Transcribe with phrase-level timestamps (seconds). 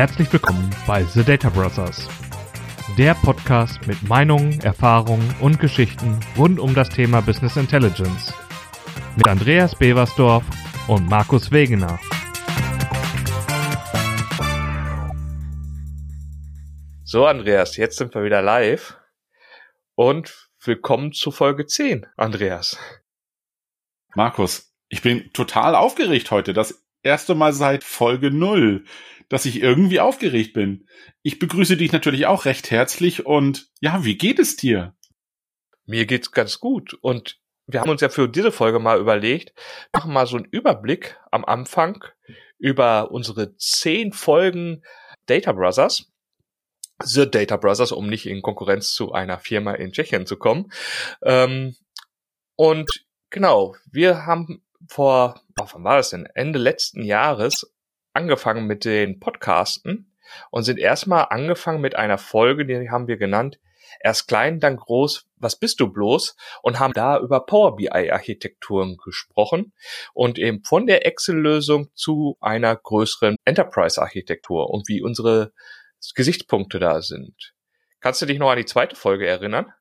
[0.00, 2.08] Herzlich willkommen bei The Data Brothers,
[2.96, 8.32] der Podcast mit Meinungen, Erfahrungen und Geschichten rund um das Thema Business Intelligence
[9.14, 10.42] mit Andreas Beversdorf
[10.88, 12.00] und Markus Wegener.
[17.04, 18.96] So, Andreas, jetzt sind wir wieder live
[19.96, 22.78] und willkommen zu Folge 10, Andreas.
[24.14, 26.54] Markus, ich bin total aufgeregt heute.
[26.54, 28.84] Das erste Mal seit Folge 0
[29.30, 30.86] dass ich irgendwie aufgeregt bin.
[31.22, 34.94] Ich begrüße dich natürlich auch recht herzlich und ja, wie geht es dir?
[35.86, 39.54] Mir geht's ganz gut und wir haben uns ja für diese Folge mal überlegt,
[39.92, 42.04] machen mal so einen Überblick am Anfang
[42.58, 44.82] über unsere zehn Folgen
[45.26, 46.12] Data Brothers.
[47.02, 50.70] The Data Brothers, um nicht in Konkurrenz zu einer Firma in Tschechien zu kommen.
[51.22, 51.76] Ähm,
[52.56, 52.90] und
[53.30, 56.26] genau, wir haben vor, wann war das denn?
[56.34, 57.72] Ende letzten Jahres
[58.12, 60.12] angefangen mit den Podcasten
[60.50, 63.60] und sind erstmal angefangen mit einer Folge, die haben wir genannt,
[64.00, 66.36] erst klein, dann groß, was bist du bloß?
[66.62, 69.72] Und haben da über Power BI Architekturen gesprochen
[70.12, 75.52] und eben von der Excel-Lösung zu einer größeren Enterprise Architektur und wie unsere
[76.14, 77.54] Gesichtspunkte da sind.
[78.00, 79.72] Kannst du dich noch an die zweite Folge erinnern?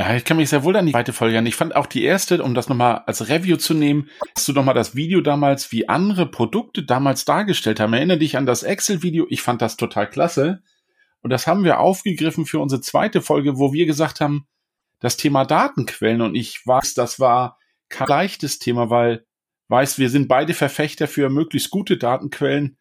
[0.00, 1.46] Ja, ich kann mich sehr wohl an die zweite Folge an.
[1.46, 4.74] Ich fand auch die erste, um das nochmal als Review zu nehmen, hast du nochmal
[4.74, 7.92] das Video damals, wie andere Produkte damals dargestellt haben.
[7.92, 9.26] Erinnere dich an das Excel-Video.
[9.30, 10.62] Ich fand das total klasse.
[11.20, 14.48] Und das haben wir aufgegriffen für unsere zweite Folge, wo wir gesagt haben,
[14.98, 16.22] das Thema Datenquellen.
[16.22, 19.24] Und ich weiß, das war kein leichtes Thema, weil,
[19.68, 22.78] weiß, wir sind beide Verfechter für möglichst gute Datenquellen.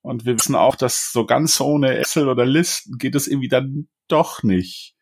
[0.00, 3.88] Und wir wissen auch, dass so ganz ohne Excel oder Listen geht es irgendwie dann
[4.08, 4.94] doch nicht.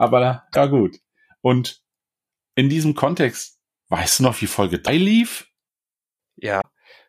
[0.00, 0.98] Aber ja gut.
[1.42, 1.82] Und
[2.54, 5.48] in diesem Kontext, weißt du noch, wie Folge 3 lief?
[6.36, 6.62] Ja,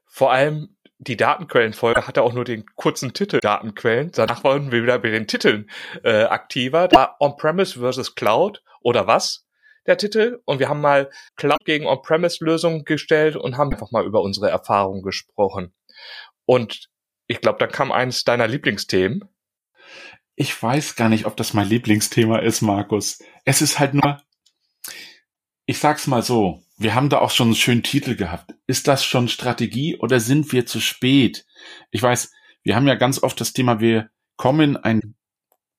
[0.05, 4.11] vor allem die Datenquellenfolge hatte auch nur den kurzen Titel Datenquellen.
[4.11, 5.71] Danach waren wir wieder bei den Titeln
[6.03, 6.89] äh, aktiver.
[6.89, 9.47] Da On-Premise versus Cloud oder was?
[9.87, 10.41] Der Titel.
[10.43, 15.01] Und wir haben mal Cloud gegen On-Premise-Lösungen gestellt und haben einfach mal über unsere Erfahrungen
[15.01, 15.73] gesprochen.
[16.43, 16.89] Und
[17.27, 19.23] ich glaube, da kam eines deiner Lieblingsthemen.
[20.35, 23.19] Ich weiß gar nicht, ob das mein Lieblingsthema ist, Markus.
[23.45, 24.21] Es ist halt nur,
[25.65, 28.55] ich sag's mal so, wir haben da auch schon einen schönen Titel gehabt.
[28.65, 31.45] Ist das schon Strategie oder sind wir zu spät?
[31.91, 32.31] Ich weiß,
[32.63, 35.15] wir haben ja ganz oft das Thema, wir kommen in ein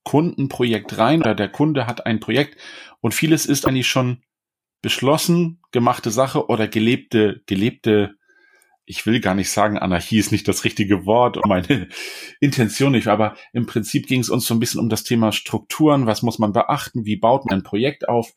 [0.05, 2.59] Kundenprojekt rein oder der Kunde hat ein Projekt
[3.01, 4.23] und vieles ist eigentlich schon
[4.81, 8.17] beschlossen, gemachte Sache oder gelebte, gelebte
[8.85, 11.89] ich will gar nicht sagen, Anarchie ist nicht das richtige Wort und meine
[12.41, 16.07] Intention nicht, aber im Prinzip ging es uns so ein bisschen um das Thema Strukturen,
[16.07, 18.33] was muss man beachten, wie baut man ein Projekt auf.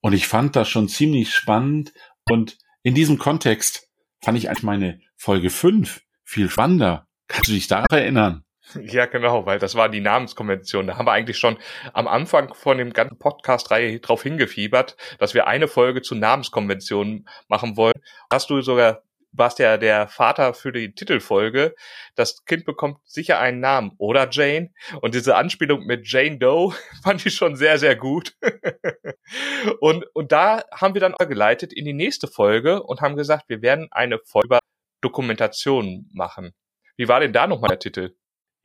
[0.00, 1.92] Und ich fand das schon ziemlich spannend.
[2.28, 3.88] Und in diesem Kontext
[4.22, 7.06] fand ich eigentlich meine Folge 5 viel spannender.
[7.28, 8.44] Kannst du dich daran erinnern?
[8.82, 10.88] Ja, genau, weil das war die Namenskonvention.
[10.88, 11.56] Da haben wir eigentlich schon
[11.92, 17.76] am Anfang von dem ganzen Podcast-Reihe drauf hingefiebert, dass wir eine Folge zu Namenskonventionen machen
[17.76, 17.94] wollen.
[18.28, 19.02] Hast du sogar
[19.36, 21.74] warst ja der Vater für die Titelfolge.
[22.14, 24.70] Das Kind bekommt sicher einen Namen, oder Jane?
[25.00, 28.34] Und diese Anspielung mit Jane Doe fand ich schon sehr, sehr gut.
[29.80, 33.62] und, und da haben wir dann geleitet in die nächste Folge und haben gesagt, wir
[33.62, 34.58] werden eine Folge über
[35.00, 36.52] Dokumentation machen.
[36.96, 38.16] Wie war denn da nochmal der Titel?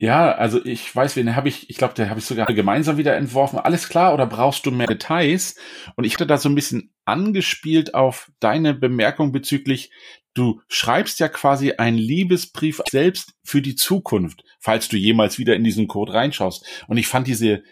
[0.02, 3.14] Ja, also ich weiß, wen habe ich, ich glaube, der habe ich sogar gemeinsam wieder
[3.14, 3.60] entworfen.
[3.60, 5.54] Alles klar, oder brauchst du mehr Details?
[5.94, 9.90] Und ich hatte da so ein bisschen angespielt auf deine Bemerkung bezüglich,
[10.34, 15.64] du schreibst ja quasi einen Liebesbrief selbst für die Zukunft, falls du jemals wieder in
[15.64, 16.64] diesen Code reinschaust.
[16.86, 17.62] Und ich fand diese,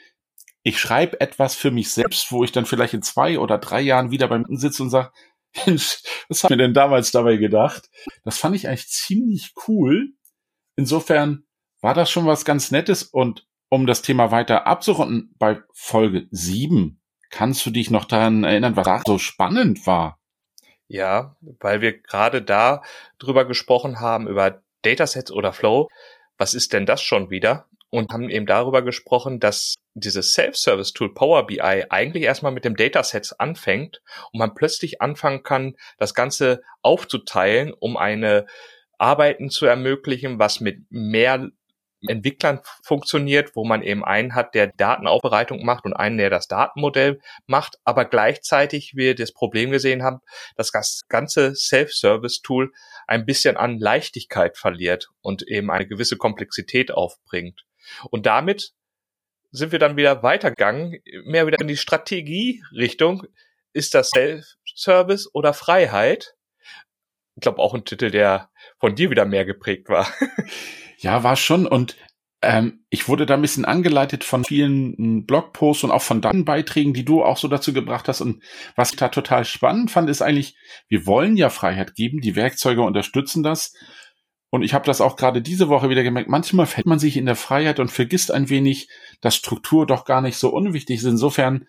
[0.62, 4.10] ich schreibe etwas für mich selbst, wo ich dann vielleicht in zwei oder drei Jahren
[4.10, 5.10] wieder beim sitze und sage,
[5.54, 7.90] was haben wir denn damals dabei gedacht?
[8.24, 10.12] Das fand ich eigentlich ziemlich cool.
[10.76, 11.44] Insofern
[11.80, 16.99] war das schon was ganz Nettes und um das Thema weiter abzurunden, bei Folge 7,
[17.30, 20.18] kannst du dich noch daran erinnern, was da so spannend war?
[20.88, 22.82] Ja, weil wir gerade da
[23.18, 25.88] drüber gesprochen haben, über Datasets oder Flow.
[26.36, 27.66] Was ist denn das schon wieder?
[27.90, 33.32] Und haben eben darüber gesprochen, dass dieses Self-Service-Tool Power BI eigentlich erstmal mit dem Datasets
[33.32, 34.02] anfängt
[34.32, 38.46] und man plötzlich anfangen kann, das Ganze aufzuteilen, um eine
[38.98, 41.50] Arbeiten zu ermöglichen, was mit mehr
[42.06, 47.20] Entwicklern funktioniert, wo man eben einen hat, der Datenaufbereitung macht und einen, der das Datenmodell
[47.46, 50.20] macht, aber gleichzeitig wir das Problem gesehen haben,
[50.56, 52.72] dass das ganze Self-Service-Tool
[53.06, 57.64] ein bisschen an Leichtigkeit verliert und eben eine gewisse Komplexität aufbringt.
[58.10, 58.72] Und damit
[59.52, 63.26] sind wir dann wieder weitergegangen, mehr wieder in die Strategie-Richtung.
[63.72, 66.34] Ist das Self-Service oder Freiheit?
[67.36, 70.12] Ich glaube auch ein Titel, der von dir wieder mehr geprägt war.
[71.00, 71.66] Ja, war schon.
[71.66, 71.96] Und
[72.42, 76.44] ähm, ich wurde da ein bisschen angeleitet von vielen hm, Blogposts und auch von deinen
[76.44, 78.20] Beiträgen, die du auch so dazu gebracht hast.
[78.20, 78.42] Und
[78.76, 80.56] was ich da total spannend fand, ist eigentlich,
[80.88, 83.74] wir wollen ja Freiheit geben, die Werkzeuge unterstützen das.
[84.50, 87.26] Und ich habe das auch gerade diese Woche wieder gemerkt, manchmal fällt man sich in
[87.26, 88.88] der Freiheit und vergisst ein wenig,
[89.20, 91.04] dass Struktur doch gar nicht so unwichtig ist.
[91.04, 91.66] Insofern,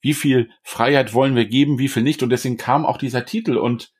[0.00, 2.22] wie viel Freiheit wollen wir geben, wie viel nicht.
[2.22, 3.56] Und deswegen kam auch dieser Titel.
[3.56, 3.92] Und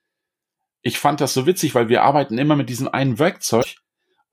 [0.82, 3.76] ich fand das so witzig, weil wir arbeiten immer mit diesem einen Werkzeug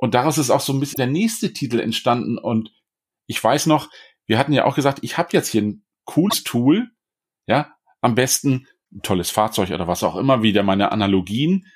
[0.01, 2.39] und daraus ist auch so ein bisschen der nächste Titel entstanden.
[2.39, 2.73] Und
[3.27, 3.87] ich weiß noch,
[4.25, 6.89] wir hatten ja auch gesagt, ich habe jetzt hier ein cooles Tool,
[7.45, 11.67] ja, am besten ein tolles Fahrzeug oder was auch immer, wieder meine Analogien.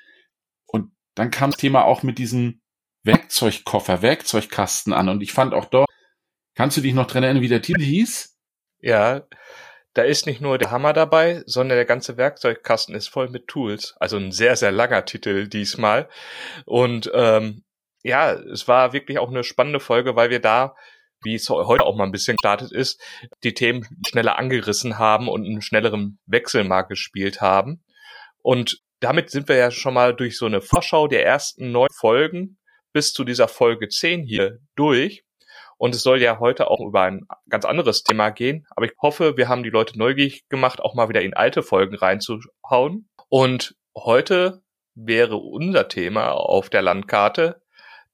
[0.66, 2.62] Und dann kam das Thema auch mit diesem
[3.04, 5.08] Werkzeugkoffer, Werkzeugkasten an.
[5.08, 5.88] Und ich fand auch dort,
[6.56, 8.36] kannst du dich noch dran erinnern, wie der Titel hieß?
[8.80, 9.22] Ja,
[9.94, 13.94] da ist nicht nur der Hammer dabei, sondern der ganze Werkzeugkasten ist voll mit Tools.
[14.00, 16.08] Also ein sehr, sehr langer Titel diesmal.
[16.64, 17.62] Und ähm,
[18.06, 20.76] ja, es war wirklich auch eine spannende Folge, weil wir da,
[21.24, 23.02] wie es heute auch mal ein bisschen gestartet ist,
[23.42, 27.82] die Themen schneller angerissen haben und einen schnelleren Wechsel mal gespielt haben.
[28.42, 32.58] Und damit sind wir ja schon mal durch so eine Vorschau der ersten neun Folgen
[32.92, 35.24] bis zu dieser Folge 10 hier durch.
[35.76, 38.66] Und es soll ja heute auch über ein ganz anderes Thema gehen.
[38.70, 41.96] Aber ich hoffe, wir haben die Leute neugierig gemacht, auch mal wieder in alte Folgen
[41.96, 43.08] reinzuhauen.
[43.28, 44.62] Und heute
[44.94, 47.60] wäre unser Thema auf der Landkarte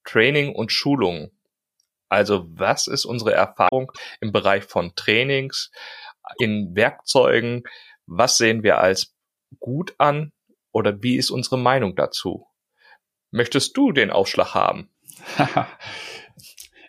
[0.05, 1.31] Training und Schulung.
[2.09, 3.91] Also was ist unsere Erfahrung
[4.21, 5.71] im Bereich von Trainings,
[6.39, 7.63] in Werkzeugen?
[8.07, 9.15] Was sehen wir als
[9.61, 10.33] gut an
[10.73, 12.47] oder wie ist unsere Meinung dazu?
[13.31, 14.91] Möchtest du den Aufschlag haben?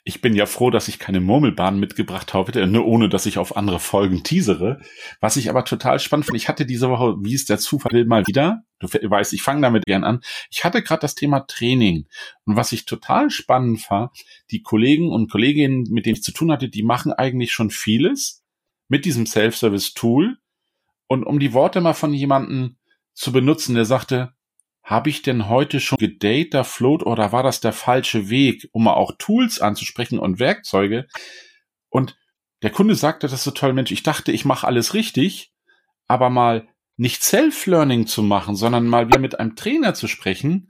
[0.05, 3.55] Ich bin ja froh, dass ich keine Murmelbahn mitgebracht habe, nur ohne dass ich auf
[3.55, 4.81] andere Folgen teasere.
[5.21, 8.05] Was ich aber total spannend finde, ich hatte diese Woche, wie es der Zufall will,
[8.05, 10.19] mal wieder, du weißt, ich fange damit gern an,
[10.51, 12.07] ich hatte gerade das Thema Training.
[12.43, 14.11] Und was ich total spannend war,
[14.51, 18.43] die Kollegen und Kolleginnen, mit denen ich zu tun hatte, die machen eigentlich schon vieles
[18.89, 20.37] mit diesem Self-Service-Tool.
[21.07, 22.75] Und um die Worte mal von jemandem
[23.13, 24.33] zu benutzen, der sagte,
[24.83, 28.93] habe ich denn heute schon gedata float oder war das der falsche Weg, um mal
[28.93, 31.07] auch Tools anzusprechen und Werkzeuge?
[31.89, 32.17] Und
[32.61, 35.53] der Kunde sagte das so toll, Mensch, ich dachte, ich mache alles richtig,
[36.07, 40.69] aber mal nicht Self-Learning zu machen, sondern mal wieder mit einem Trainer zu sprechen,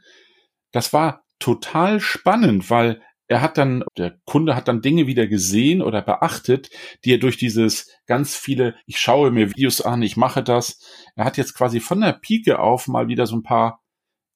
[0.72, 5.82] das war total spannend, weil er hat dann, der Kunde hat dann Dinge wieder gesehen
[5.82, 6.70] oder beachtet,
[7.04, 10.80] die er durch dieses ganz viele, ich schaue mir Videos an, ich mache das.
[11.16, 13.83] Er hat jetzt quasi von der Pike auf mal wieder so ein paar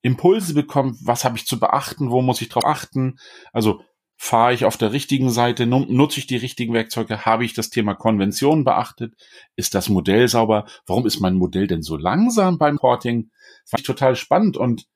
[0.01, 3.17] Impulse bekommt, was habe ich zu beachten, wo muss ich drauf achten.
[3.51, 3.81] Also
[4.17, 7.94] fahre ich auf der richtigen Seite, nutze ich die richtigen Werkzeuge, habe ich das Thema
[7.94, 9.13] Konvention beachtet,
[9.55, 13.29] ist das Modell sauber, warum ist mein Modell denn so langsam beim Porting?
[13.65, 14.88] Fand ich total spannend und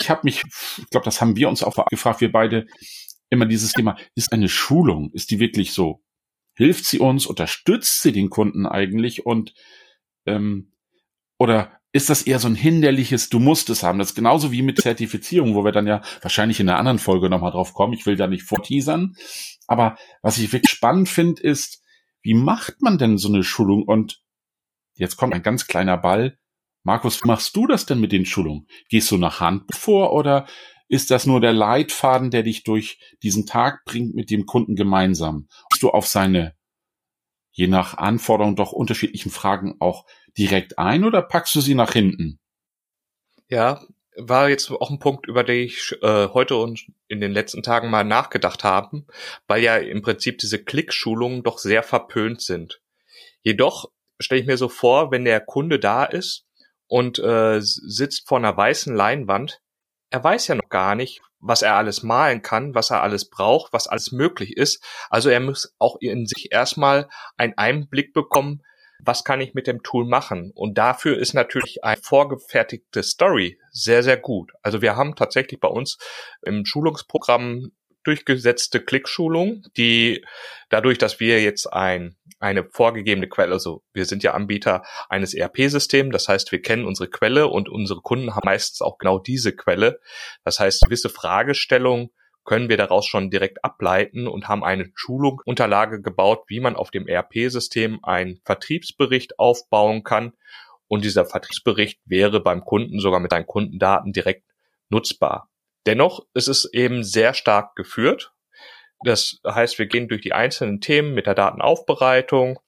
[0.00, 0.42] ich habe mich,
[0.78, 2.66] ich glaube, das haben wir uns auch gefragt, wir beide,
[3.30, 6.02] immer dieses Thema, ist eine Schulung, ist die wirklich so?
[6.56, 9.54] Hilft sie uns, unterstützt sie den Kunden eigentlich und
[10.26, 10.72] ähm,
[11.38, 14.00] oder ist das eher so ein hinderliches, du musst es haben.
[14.00, 17.30] Das ist genauso wie mit Zertifizierung, wo wir dann ja wahrscheinlich in einer anderen Folge
[17.30, 17.92] nochmal drauf kommen.
[17.92, 19.14] Ich will da nicht vorteasern.
[19.68, 21.84] Aber was ich wirklich spannend finde, ist,
[22.20, 23.84] wie macht man denn so eine Schulung?
[23.84, 24.20] Und
[24.96, 26.36] jetzt kommt ein ganz kleiner Ball.
[26.82, 28.66] Markus, wie machst du das denn mit den Schulungen?
[28.88, 30.46] Gehst du nach Hand vor oder
[30.88, 35.46] ist das nur der Leitfaden, der dich durch diesen Tag bringt mit dem Kunden gemeinsam?
[35.70, 36.56] Bist du auf seine,
[37.54, 40.04] je nach Anforderung doch unterschiedlichen Fragen auch
[40.36, 42.40] direkt ein oder packst du sie nach hinten?
[43.48, 43.80] Ja,
[44.16, 47.90] war jetzt auch ein Punkt, über den ich äh, heute und in den letzten Tagen
[47.90, 49.04] mal nachgedacht habe,
[49.46, 52.80] weil ja im Prinzip diese Klickschulungen doch sehr verpönt sind.
[53.42, 56.46] Jedoch stelle ich mir so vor, wenn der Kunde da ist
[56.88, 59.60] und äh, sitzt vor einer weißen Leinwand,
[60.10, 63.72] er weiß ja noch gar nicht, was er alles malen kann, was er alles braucht,
[63.72, 64.82] was alles möglich ist.
[65.10, 68.62] Also er muss auch in sich erstmal einen Einblick bekommen,
[69.00, 70.50] was kann ich mit dem Tool machen?
[70.54, 74.52] Und dafür ist natürlich eine vorgefertigte Story sehr, sehr gut.
[74.62, 75.98] Also wir haben tatsächlich bei uns
[76.42, 77.72] im Schulungsprogramm
[78.04, 80.24] durchgesetzte Klickschulung, die
[80.68, 86.12] dadurch, dass wir jetzt ein, eine vorgegebene Quelle, also wir sind ja Anbieter eines ERP-Systems,
[86.12, 90.00] das heißt, wir kennen unsere Quelle und unsere Kunden haben meistens auch genau diese Quelle.
[90.44, 92.10] Das heißt, gewisse Fragestellungen
[92.44, 96.90] können wir daraus schon direkt ableiten und haben eine Schulung, Unterlage gebaut, wie man auf
[96.90, 100.32] dem ERP-System einen Vertriebsbericht aufbauen kann.
[100.86, 104.44] Und dieser Vertriebsbericht wäre beim Kunden sogar mit seinen Kundendaten direkt
[104.90, 105.48] nutzbar.
[105.86, 108.32] Dennoch ist es eben sehr stark geführt.
[109.04, 112.58] Das heißt, wir gehen durch die einzelnen Themen mit der Datenaufbereitung.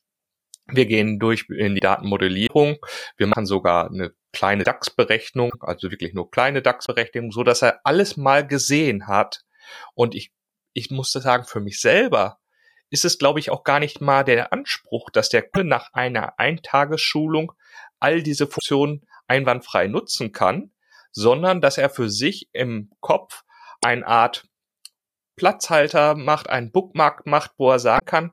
[0.67, 2.79] Wir gehen durch in die Datenmodellierung.
[3.17, 8.17] Wir machen sogar eine kleine DAX-Berechnung, also wirklich nur kleine DAX-Berechnung, so dass er alles
[8.17, 9.47] mal gesehen hat,
[9.95, 10.33] und ich,
[10.73, 12.39] ich musste sagen, für mich selber
[12.91, 16.39] ist es, glaube ich, auch gar nicht mal der Anspruch, dass der Kunde nach einer
[16.39, 17.53] Eintagesschulung
[17.99, 20.71] all diese Funktionen einwandfrei nutzen kann,
[21.17, 23.43] sondern dass er für sich im Kopf
[23.83, 24.47] eine Art
[25.37, 28.33] Platzhalter macht, einen Bookmark macht, wo er sagen kann,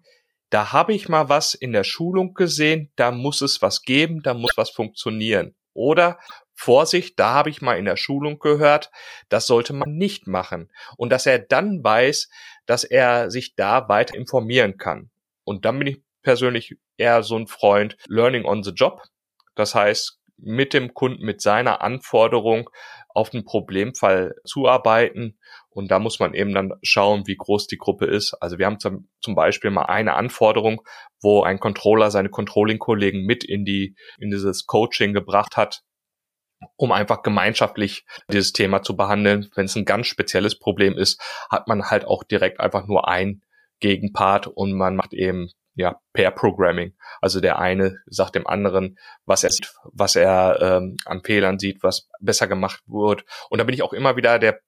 [0.50, 4.34] da habe ich mal was in der Schulung gesehen, da muss es was geben, da
[4.34, 5.56] muss was funktionieren.
[5.74, 6.20] Oder
[6.54, 8.92] Vorsicht, da habe ich mal in der Schulung gehört,
[9.30, 10.70] das sollte man nicht machen.
[10.98, 12.30] Und dass er dann weiß,
[12.66, 15.10] dass er sich da weiter informieren kann.
[15.46, 19.02] Und dann bin ich persönlich eher so ein Freund Learning on the Job.
[19.56, 22.70] Das heißt, mit dem Kunden, mit seiner Anforderung
[23.10, 25.38] auf den Problemfall zuarbeiten.
[25.70, 28.34] Und da muss man eben dann schauen, wie groß die Gruppe ist.
[28.42, 30.82] Also wir haben zum, Beispiel mal eine Anforderung,
[31.22, 35.84] wo ein Controller seine Controlling-Kollegen mit in die, in dieses Coaching gebracht hat,
[36.76, 39.50] um einfach gemeinschaftlich dieses Thema zu behandeln.
[39.56, 43.42] Wenn es ein ganz spezielles Problem ist, hat man halt auch direkt einfach nur ein
[43.80, 46.94] Gegenpart und man macht eben ja, Pair Programming.
[47.22, 51.84] Also der eine sagt dem anderen, was er sieht, was er ähm, an Fehlern sieht,
[51.84, 53.26] was besser gemacht wird.
[53.50, 54.60] Und da bin ich auch immer wieder der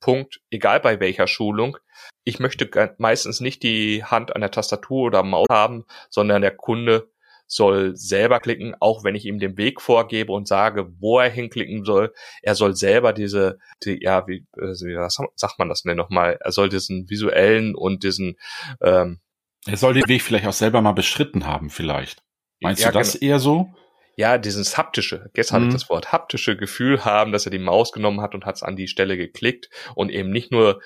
[0.00, 1.78] Punkt, egal bei welcher Schulung,
[2.24, 7.08] ich möchte meistens nicht die Hand an der Tastatur oder Maus haben, sondern der Kunde
[7.46, 11.84] soll selber klicken, auch wenn ich ihm den Weg vorgebe und sage, wo er hinklicken
[11.84, 12.12] soll.
[12.42, 16.38] Er soll selber diese, die, ja, wie, äh, wie sagt man das denn nochmal?
[16.40, 18.36] Er soll diesen visuellen und diesen
[18.80, 19.20] ähm,
[19.66, 22.22] er soll den Weg vielleicht auch selber mal beschritten haben, vielleicht.
[22.60, 23.32] Meinst ja, du das genau.
[23.32, 23.74] eher so?
[24.16, 25.66] Ja, dieses haptische, gestern mhm.
[25.66, 28.56] hatte ich das Wort haptische Gefühl haben, dass er die Maus genommen hat und hat
[28.56, 30.80] es an die Stelle geklickt und eben nicht nur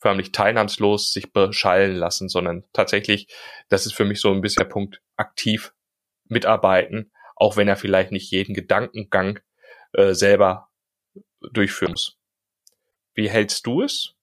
[0.00, 3.26] förmlich teilnahmslos sich beschallen lassen, sondern tatsächlich,
[3.70, 5.72] das ist für mich so ein bisschen der Punkt, aktiv
[6.26, 9.40] mitarbeiten, auch wenn er vielleicht nicht jeden Gedankengang
[9.94, 10.68] äh, selber
[11.52, 12.18] durchführen muss.
[13.14, 14.14] Wie hältst du es?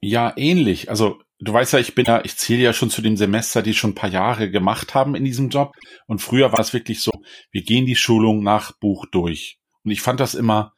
[0.00, 0.88] Ja, ähnlich.
[0.88, 3.74] Also du weißt ja, ich bin ja, ich zähle ja schon zu den Semester, die
[3.74, 5.74] schon ein paar Jahre gemacht haben in diesem Job.
[6.06, 7.12] Und früher war es wirklich so,
[7.50, 9.58] wir gehen die Schulung nach Buch durch.
[9.82, 10.74] Und ich fand das immer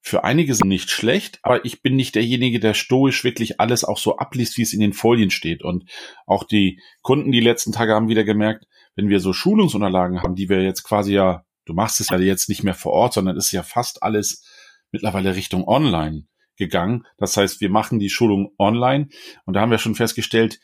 [0.00, 4.16] für einige nicht schlecht, aber ich bin nicht derjenige, der stoisch wirklich alles auch so
[4.16, 5.62] abliest, wie es in den Folien steht.
[5.62, 5.88] Und
[6.26, 10.48] auch die Kunden die letzten Tage haben wieder gemerkt, wenn wir so Schulungsunterlagen haben, die
[10.48, 13.52] wir jetzt quasi ja, du machst es ja jetzt nicht mehr vor Ort, sondern ist
[13.52, 14.44] ja fast alles
[14.90, 17.06] mittlerweile Richtung Online gegangen.
[17.18, 19.08] Das heißt, wir machen die Schulung online
[19.44, 20.60] und da haben wir schon festgestellt,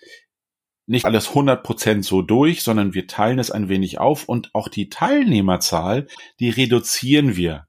[0.86, 4.88] nicht alles 100% so durch, sondern wir teilen es ein wenig auf und auch die
[4.88, 6.06] Teilnehmerzahl,
[6.40, 7.66] die reduzieren wir.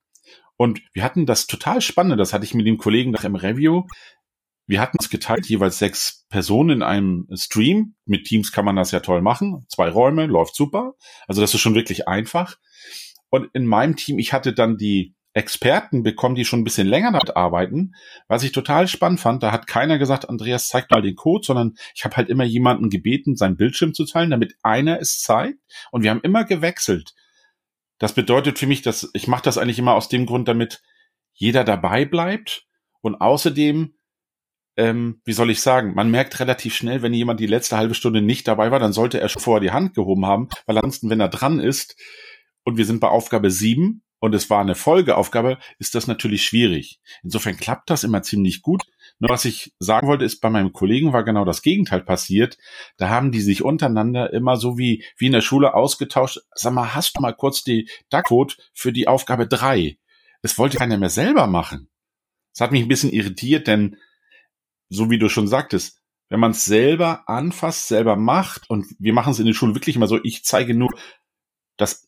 [0.56, 3.84] Und wir hatten das total spannend, das hatte ich mit dem Kollegen nach im Review.
[4.68, 7.96] Wir hatten es geteilt, jeweils sechs Personen in einem Stream.
[8.06, 9.66] Mit Teams kann man das ja toll machen.
[9.68, 10.94] Zwei Räume, läuft super.
[11.28, 12.58] Also das ist schon wirklich einfach.
[13.30, 17.12] Und in meinem Team, ich hatte dann die Experten bekommen, die schon ein bisschen länger
[17.12, 17.94] damit arbeiten.
[18.28, 21.76] Was ich total spannend fand, da hat keiner gesagt, Andreas, zeig mal den Code, sondern
[21.94, 25.60] ich habe halt immer jemanden gebeten, seinen Bildschirm zu teilen, damit einer es zeigt.
[25.92, 27.14] Und wir haben immer gewechselt.
[28.00, 30.82] Das bedeutet für mich, dass ich mache das eigentlich immer aus dem Grund, damit
[31.34, 32.66] jeder dabei bleibt.
[33.02, 33.94] Und außerdem,
[34.78, 38.22] ähm, wie soll ich sagen, man merkt relativ schnell, wenn jemand die letzte halbe Stunde
[38.22, 41.20] nicht dabei war, dann sollte er schon vorher die Hand gehoben haben, weil ansonsten, wenn
[41.20, 41.96] er dran ist,
[42.64, 47.00] und wir sind bei Aufgabe sieben und es war eine Folgeaufgabe, ist das natürlich schwierig.
[47.24, 48.84] Insofern klappt das immer ziemlich gut.
[49.20, 52.58] Nur was ich sagen wollte, ist, bei meinem Kollegen war genau das Gegenteil passiert.
[52.98, 56.40] Da haben die sich untereinander immer so wie, wie in der Schule ausgetauscht.
[56.54, 59.98] Sag mal, hast du mal kurz die Duckcode für die Aufgabe drei?
[60.42, 61.90] Das wollte keiner mehr selber machen.
[62.54, 63.98] Das hat mich ein bisschen irritiert, denn
[64.90, 69.32] so wie du schon sagtest, wenn man es selber anfasst, selber macht, und wir machen
[69.32, 70.90] es in der Schule wirklich immer so, ich zeige nur
[71.78, 72.08] das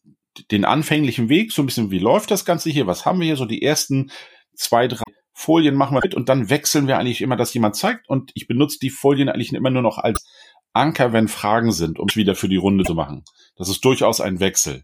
[0.52, 3.36] den anfänglichen Weg, so ein bisschen, wie läuft das Ganze hier, was haben wir hier,
[3.36, 4.12] so die ersten
[4.56, 8.08] zwei, drei Folien machen wir mit und dann wechseln wir eigentlich immer, dass jemand zeigt
[8.10, 10.26] und ich benutze die Folien eigentlich immer nur noch als
[10.74, 13.24] Anker, wenn Fragen sind, um es wieder für die Runde zu machen.
[13.56, 14.84] Das ist durchaus ein Wechsel.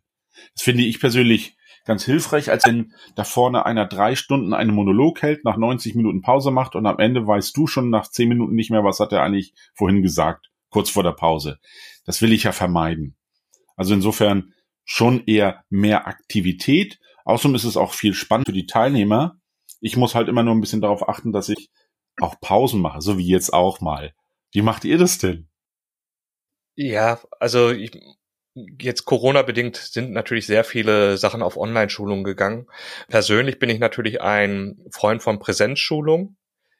[0.53, 5.21] Das finde ich persönlich ganz hilfreich, als wenn da vorne einer drei Stunden einen Monolog
[5.21, 8.55] hält, nach 90 Minuten Pause macht und am Ende weißt du schon nach zehn Minuten
[8.55, 11.59] nicht mehr, was hat er eigentlich vorhin gesagt, kurz vor der Pause.
[12.05, 13.15] Das will ich ja vermeiden.
[13.77, 14.53] Also insofern
[14.87, 16.99] schon eher mehr Aktivität.
[17.25, 19.37] Außerdem ist es auch viel spannend für die Teilnehmer.
[19.81, 21.69] Ich muss halt immer nur ein bisschen darauf achten, dass ich
[22.19, 24.13] auch Pausen mache, so wie jetzt auch mal.
[24.51, 25.49] Wie macht ihr das denn?
[26.75, 27.91] Ja, also ich,
[28.79, 32.67] jetzt Corona bedingt sind natürlich sehr viele Sachen auf Online-Schulungen gegangen.
[33.09, 36.37] Persönlich bin ich natürlich ein Freund von Präsenzschulung.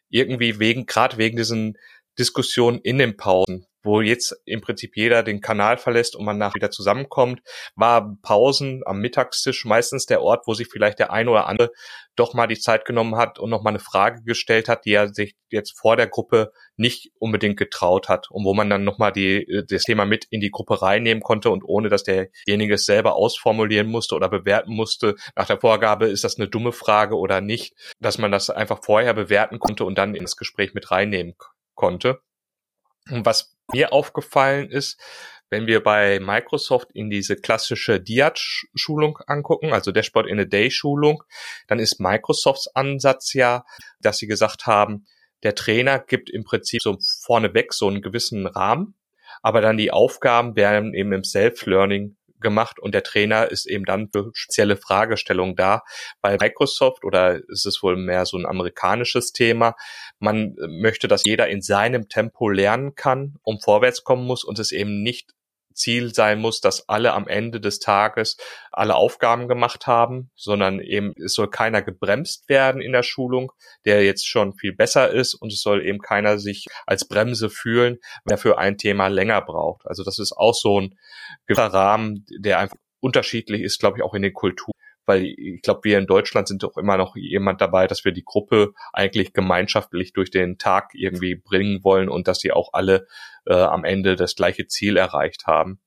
[0.09, 1.77] Irgendwie wegen, gerade wegen diesen
[2.17, 6.53] Diskussionen in den Pausen, wo jetzt im Prinzip jeder den Kanal verlässt und man nach
[6.53, 7.41] wieder zusammenkommt,
[7.75, 11.71] war Pausen am Mittagstisch meistens der Ort, wo sich vielleicht der eine oder andere
[12.17, 15.13] doch mal die Zeit genommen hat und noch mal eine Frage gestellt hat, die er
[15.13, 19.11] sich jetzt vor der Gruppe nicht unbedingt getraut hat und wo man dann noch mal
[19.11, 23.15] die, das Thema mit in die Gruppe reinnehmen konnte und ohne, dass derjenige es selber
[23.15, 27.73] ausformulieren musste oder bewerten musste, nach der Vorgabe, ist das eine dumme Frage oder nicht,
[27.99, 31.35] dass man das einfach vorher bewerten konnte und dann ins Gespräch mit reinnehmen
[31.75, 32.19] konnte.
[33.09, 34.99] Und was mir aufgefallen ist,
[35.49, 41.23] wenn wir bei Microsoft in diese klassische DIAT-Schulung angucken, also Dashboard in a Day-Schulung,
[41.67, 43.65] dann ist Microsofts Ansatz ja,
[44.01, 45.05] dass sie gesagt haben,
[45.43, 48.95] der Trainer gibt im Prinzip so vorneweg so einen gewissen Rahmen,
[49.41, 54.09] aber dann die Aufgaben werden eben im Self-Learning gemacht und der Trainer ist eben dann
[54.11, 55.81] für spezielle Fragestellungen da.
[56.21, 59.75] Bei Microsoft oder ist es wohl mehr so ein amerikanisches Thema,
[60.19, 64.71] man möchte, dass jeder in seinem Tempo lernen kann, um vorwärts kommen muss und es
[64.71, 65.36] eben nicht
[65.77, 68.37] Ziel sein muss, dass alle am Ende des Tages
[68.71, 73.51] alle Aufgaben gemacht haben, sondern eben es soll keiner gebremst werden in der Schulung,
[73.85, 77.97] der jetzt schon viel besser ist und es soll eben keiner sich als Bremse fühlen,
[78.25, 79.85] wenn er für ein Thema länger braucht.
[79.85, 80.97] Also das ist auch so ein
[81.45, 84.76] gewisser Rahmen, der einfach unterschiedlich ist, glaube ich, auch in den Kulturen
[85.07, 88.25] weil ich glaube, wir in Deutschland sind doch immer noch jemand dabei, dass wir die
[88.25, 93.07] Gruppe eigentlich gemeinschaftlich durch den Tag irgendwie bringen wollen und dass sie auch alle
[93.45, 95.79] äh, am Ende das gleiche Ziel erreicht haben.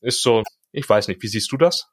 [0.00, 1.90] Ist so, ich weiß nicht, wie siehst du das?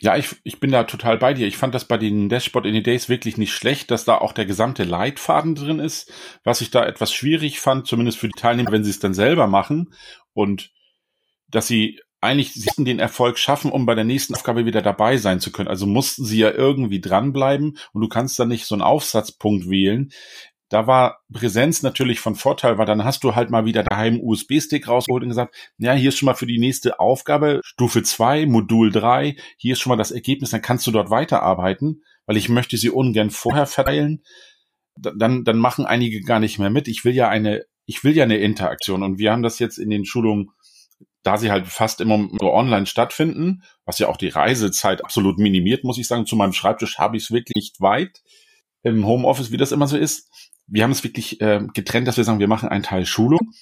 [0.00, 1.46] Ja, ich, ich bin da total bei dir.
[1.46, 4.32] Ich fand das bei den Dashboard in the Days wirklich nicht schlecht, dass da auch
[4.32, 6.12] der gesamte Leitfaden drin ist.
[6.42, 9.46] Was ich da etwas schwierig fand, zumindest für die Teilnehmer, wenn sie es dann selber
[9.46, 9.94] machen
[10.32, 10.72] und
[11.48, 15.40] dass sie eigentlich sie den Erfolg schaffen, um bei der nächsten Aufgabe wieder dabei sein
[15.40, 15.68] zu können.
[15.68, 20.10] Also mussten sie ja irgendwie dranbleiben und du kannst da nicht so einen Aufsatzpunkt wählen.
[20.70, 24.88] Da war Präsenz natürlich von Vorteil, weil dann hast du halt mal wieder daheim USB-Stick
[24.88, 28.90] rausgeholt und gesagt, ja, hier ist schon mal für die nächste Aufgabe Stufe 2, Modul
[28.90, 32.76] 3, hier ist schon mal das Ergebnis, dann kannst du dort weiterarbeiten, weil ich möchte
[32.76, 34.24] sie ungern vorher verteilen.
[34.96, 36.88] Dann, dann machen einige gar nicht mehr mit.
[36.88, 39.90] Ich will ja eine, ich will ja eine Interaktion und wir haben das jetzt in
[39.90, 40.50] den Schulungen
[41.22, 45.84] da sie halt fast immer nur online stattfinden, was ja auch die Reisezeit absolut minimiert,
[45.84, 46.26] muss ich sagen.
[46.26, 48.22] Zu meinem Schreibtisch habe ich es wirklich nicht weit
[48.82, 50.30] im Homeoffice, wie das immer so ist.
[50.66, 53.52] Wir haben es wirklich äh, getrennt, dass wir sagen, wir machen einen Teil Schulung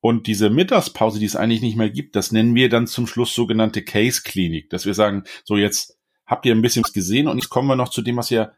[0.00, 3.34] und diese Mittagspause, die es eigentlich nicht mehr gibt, das nennen wir dann zum Schluss
[3.34, 7.38] sogenannte Case Klinik, dass wir sagen, so jetzt habt ihr ein bisschen was gesehen und
[7.38, 8.52] jetzt kommen wir noch zu dem, was ihr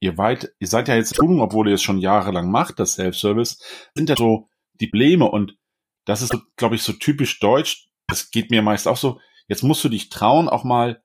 [0.00, 3.58] ihr weit, ihr seid ja jetzt Schulung, obwohl ihr es schon jahrelang macht, das Self-Service,
[3.94, 4.48] sind ja so
[4.80, 5.56] die Probleme und
[6.04, 9.84] das ist, glaube ich, so typisch deutsch, das geht mir meist auch so, jetzt musst
[9.84, 11.02] du dich trauen, auch mal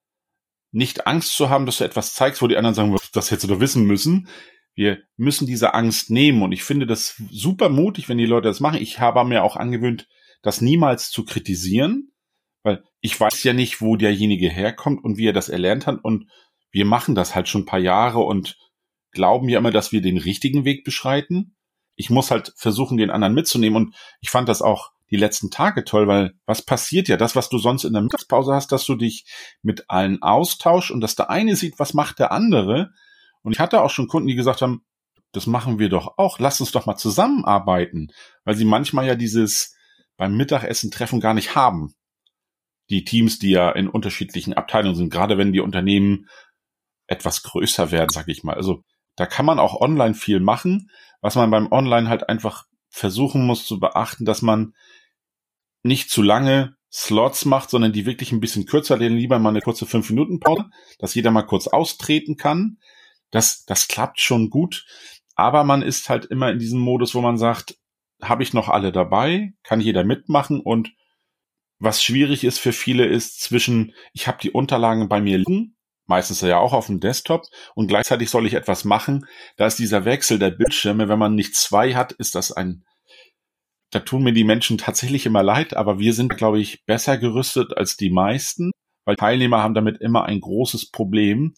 [0.71, 3.55] nicht Angst zu haben, dass du etwas zeigst, wo die anderen sagen, das hättest du
[3.55, 4.27] doch wissen müssen.
[4.75, 8.59] Wir müssen diese Angst nehmen und ich finde das super mutig, wenn die Leute das
[8.59, 8.81] machen.
[8.81, 10.07] Ich habe mir auch angewöhnt,
[10.41, 12.11] das niemals zu kritisieren,
[12.63, 16.29] weil ich weiß ja nicht, wo derjenige herkommt und wie er das erlernt hat und
[16.71, 18.57] wir machen das halt schon ein paar Jahre und
[19.11, 21.55] glauben ja immer, dass wir den richtigen Weg beschreiten.
[21.99, 25.83] Ich muss halt versuchen, den anderen mitzunehmen und ich fand das auch die letzten Tage
[25.83, 27.17] toll, weil was passiert ja?
[27.17, 29.25] Das, was du sonst in der Mittagspause hast, dass du dich
[29.61, 32.91] mit allen austauschst und dass der eine sieht, was macht der andere.
[33.41, 34.85] Und ich hatte auch schon Kunden, die gesagt haben,
[35.33, 38.13] das machen wir doch auch, lass uns doch mal zusammenarbeiten,
[38.45, 39.75] weil sie manchmal ja dieses
[40.15, 41.93] beim Mittagessen Treffen gar nicht haben.
[42.89, 46.27] Die Teams, die ja in unterschiedlichen Abteilungen sind, gerade wenn die Unternehmen
[47.07, 48.55] etwas größer werden, sag ich mal.
[48.55, 48.83] Also
[49.19, 53.65] da kann man auch online viel machen, was man beim Online halt einfach versuchen muss
[53.65, 54.73] zu beachten, dass man
[55.83, 59.59] nicht zu lange Slots macht, sondern die wirklich ein bisschen kürzer, denn lieber mal eine
[59.59, 62.77] kurze 5 Minuten Pause, dass jeder mal kurz austreten kann.
[63.29, 64.85] Das, das klappt schon gut.
[65.35, 67.77] Aber man ist halt immer in diesem Modus, wo man sagt,
[68.21, 69.53] habe ich noch alle dabei?
[69.63, 70.61] Kann jeder mitmachen?
[70.61, 70.93] Und
[71.77, 75.75] was schwierig ist für viele ist zwischen, ich habe die Unterlagen bei mir liegen,
[76.09, 77.43] meistens ja auch auf dem Desktop.
[77.75, 79.25] Und gleichzeitig soll ich etwas machen.
[79.55, 82.83] Da ist dieser Wechsel der Bildschirme, wenn man nicht zwei hat, ist das ein
[83.91, 87.75] da tun mir die Menschen tatsächlich immer leid, aber wir sind, glaube ich, besser gerüstet
[87.75, 88.71] als die meisten,
[89.05, 91.55] weil Teilnehmer haben damit immer ein großes Problem.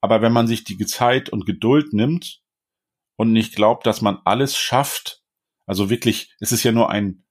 [0.00, 2.40] Aber wenn man sich die Zeit und Geduld nimmt
[3.16, 5.22] und nicht glaubt, dass man alles schafft,
[5.66, 7.24] also wirklich, es ist ja nur ein,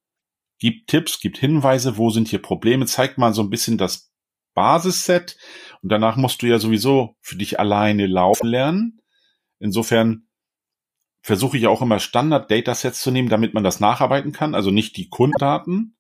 [0.59, 4.11] gibt Tipps, gibt Hinweise, wo sind hier Probleme, zeigt mal so ein bisschen das
[4.53, 5.37] Basisset
[5.81, 9.01] und danach musst du ja sowieso für dich alleine laufen lernen.
[9.59, 10.27] Insofern
[11.21, 15.09] versuche ich auch immer Standard-Datasets zu nehmen, damit man das nacharbeiten kann, also nicht die
[15.09, 15.97] Kundendaten.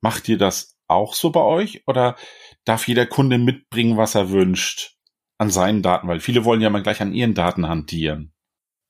[0.00, 2.16] Macht ihr das auch so bei euch oder
[2.64, 4.96] darf jeder Kunde mitbringen, was er wünscht
[5.38, 6.08] an seinen Daten?
[6.08, 8.33] Weil viele wollen ja mal gleich an ihren Daten hantieren.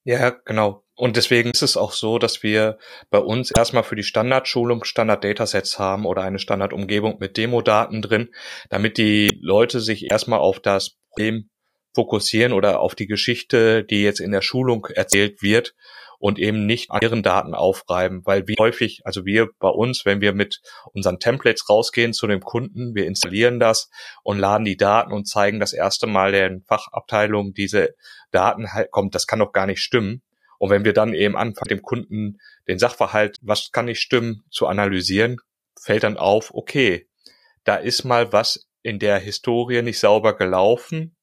[0.05, 0.85] Ja, genau.
[0.97, 2.79] Und deswegen ist es auch so, dass wir
[3.11, 8.29] bei uns erstmal für die Standardschulung Standard-Datasets haben oder eine Standardumgebung mit Demo-Daten drin,
[8.69, 11.49] damit die Leute sich erstmal auf das Problem
[11.95, 15.75] fokussieren oder auf die Geschichte, die jetzt in der Schulung erzählt wird
[16.19, 20.21] und eben nicht an ihren Daten aufreiben, weil wir häufig, also wir bei uns, wenn
[20.21, 20.61] wir mit
[20.93, 23.91] unseren Templates rausgehen zu dem Kunden, wir installieren das
[24.23, 27.95] und laden die Daten und zeigen das erste Mal der Fachabteilung diese
[28.31, 30.23] Daten halt kommt, das kann doch gar nicht stimmen.
[30.59, 34.67] Und wenn wir dann eben anfangen, dem Kunden den Sachverhalt, was kann nicht stimmen, zu
[34.67, 35.39] analysieren,
[35.79, 37.07] fällt dann auf, okay,
[37.65, 41.17] da ist mal was in der Historie nicht sauber gelaufen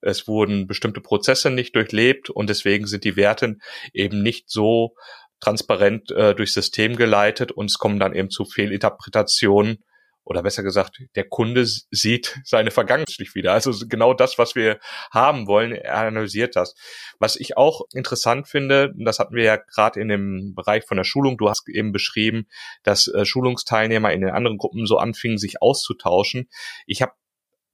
[0.00, 3.56] es wurden bestimmte Prozesse nicht durchlebt und deswegen sind die Werte
[3.92, 4.94] eben nicht so
[5.40, 9.84] transparent äh, durchs System geleitet und es kommen dann eben zu Fehlinterpretationen
[10.28, 13.52] oder besser gesagt, der Kunde sieht seine Vergangenheit nicht wieder.
[13.52, 14.78] Also genau das, was wir
[15.10, 16.74] haben wollen, er analysiert das.
[17.18, 21.04] Was ich auch interessant finde, das hatten wir ja gerade in dem Bereich von der
[21.04, 22.46] Schulung, du hast eben beschrieben,
[22.82, 26.48] dass äh, Schulungsteilnehmer in den anderen Gruppen so anfingen, sich auszutauschen.
[26.86, 27.12] Ich habe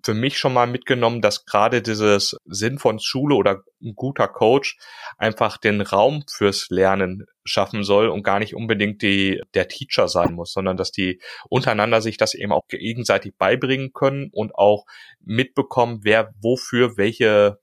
[0.04, 4.76] für mich schon mal mitgenommen, dass gerade dieses Sinn von Schule oder ein guter Coach
[5.16, 10.34] einfach den Raum fürs Lernen schaffen soll und gar nicht unbedingt die, der Teacher sein
[10.34, 14.84] muss, sondern dass die untereinander sich das eben auch gegenseitig beibringen können und auch
[15.20, 17.58] mitbekommen, wer wofür welche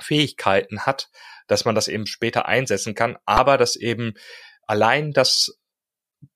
[0.00, 1.08] Fähigkeiten hat,
[1.46, 4.14] dass man das eben später einsetzen kann, aber dass eben
[4.66, 5.58] allein das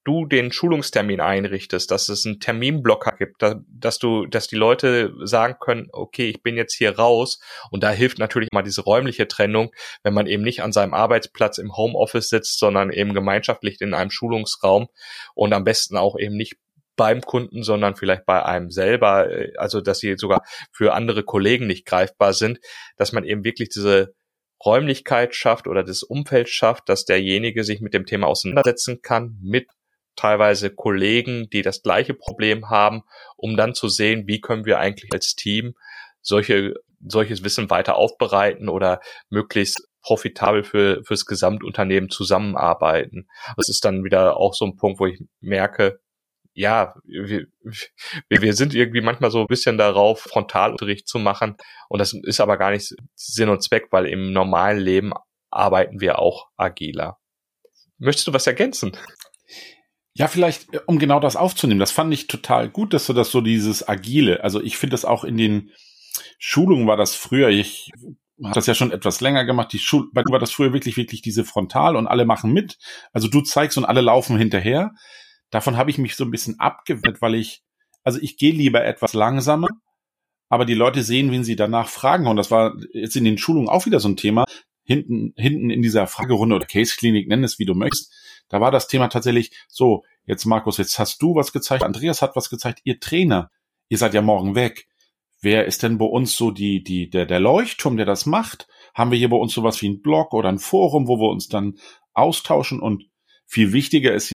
[0.05, 5.57] du den Schulungstermin einrichtest, dass es einen Terminblocker gibt, dass du, dass die Leute sagen
[5.61, 7.40] können, okay, ich bin jetzt hier raus.
[7.70, 9.70] Und da hilft natürlich mal diese räumliche Trennung,
[10.03, 14.11] wenn man eben nicht an seinem Arbeitsplatz im Homeoffice sitzt, sondern eben gemeinschaftlich in einem
[14.11, 14.88] Schulungsraum
[15.35, 16.57] und am besten auch eben nicht
[16.96, 21.87] beim Kunden, sondern vielleicht bei einem selber, also dass sie sogar für andere Kollegen nicht
[21.87, 22.59] greifbar sind,
[22.96, 24.14] dass man eben wirklich diese
[24.64, 29.68] Räumlichkeit schafft oder das Umfeld schafft, dass derjenige sich mit dem Thema auseinandersetzen kann, mit
[30.18, 33.02] teilweise Kollegen, die das gleiche Problem haben,
[33.37, 35.74] um dann zu sehen, wie können wir eigentlich als Team
[36.20, 39.00] solche, solches Wissen weiter aufbereiten oder
[39.31, 43.28] möglichst profitabel für, fürs Gesamtunternehmen zusammenarbeiten.
[43.57, 46.00] Das ist dann wieder auch so ein Punkt, wo ich merke,
[46.52, 47.46] ja, wir,
[48.28, 51.57] wir sind irgendwie manchmal so ein bisschen darauf, Frontalunterricht zu machen.
[51.88, 55.12] Und das ist aber gar nicht Sinn und Zweck, weil im normalen Leben
[55.50, 57.18] arbeiten wir auch agiler.
[57.98, 58.96] Möchtest du was ergänzen?
[60.14, 61.81] Ja, vielleicht, äh, um genau das aufzunehmen.
[61.81, 65.05] Das fand ich total gut, dass du das so dieses Agile, also ich finde das
[65.05, 65.71] auch in den
[66.38, 67.90] Schulungen war das früher, ich
[68.42, 71.23] habe das ja schon etwas länger gemacht, die Schul bei war das früher wirklich, wirklich
[71.23, 72.79] diese Frontal und alle machen mit.
[73.12, 74.92] Also du zeigst und alle laufen hinterher.
[75.51, 77.62] Davon habe ich mich so ein bisschen abgewendet, weil ich,
[78.05, 79.68] also ich gehe lieber etwas langsamer,
[80.49, 82.27] aber die Leute sehen, wen sie danach fragen.
[82.27, 84.44] Und das war jetzt in den Schulungen auch wieder so ein Thema.
[84.85, 88.12] Hinten, hinten in dieser Fragerunde oder Case-Klinik, nenn es wie du möchtest
[88.49, 92.37] da war das Thema tatsächlich so, jetzt Markus, jetzt hast du was gezeigt, Andreas hat
[92.37, 93.51] was gezeigt, ihr Trainer,
[93.89, 94.87] ihr seid ja morgen weg.
[95.41, 98.67] Wer ist denn bei uns so die, die, der, der Leuchtturm, der das macht?
[98.95, 101.49] Haben wir hier bei uns sowas wie ein Blog oder ein Forum, wo wir uns
[101.49, 101.79] dann
[102.13, 102.81] austauschen?
[102.81, 103.05] Und
[103.47, 104.33] viel wichtiger ist,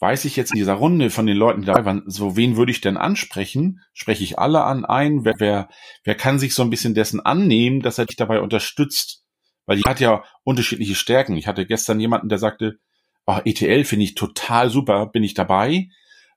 [0.00, 2.72] weiß ich jetzt in dieser Runde von den Leuten, die dabei waren, so wen würde
[2.72, 3.80] ich denn ansprechen?
[3.92, 5.24] Spreche ich alle an ein?
[5.24, 5.68] Wer, wer,
[6.02, 9.24] wer kann sich so ein bisschen dessen annehmen, dass er dich dabei unterstützt?
[9.64, 11.36] Weil die hat ja unterschiedliche Stärken.
[11.36, 12.80] Ich hatte gestern jemanden, der sagte,
[13.26, 15.88] oh, ETL finde ich total super, bin ich dabei.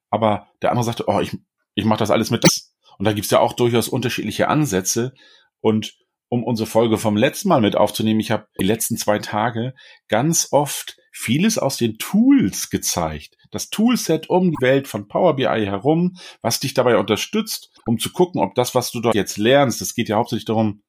[0.10, 1.36] Aber der andere sagte, oh, ich,
[1.74, 2.74] ich mache das alles mit das.
[2.98, 5.14] Und da gibt's ja auch durchaus unterschiedliche Ansätze.
[5.60, 5.98] Und
[6.30, 9.74] um unsere Folge vom letzten Mal mit aufzunehmen, ich habe die letzten zwei Tage
[10.08, 13.38] ganz oft vieles aus den Tools gezeigt.
[13.52, 18.12] Das Toolset um die Welt von Power BI herum, was dich dabei unterstützt, um zu
[18.12, 20.82] gucken, ob das, was du dort jetzt lernst, es geht ja hauptsächlich darum,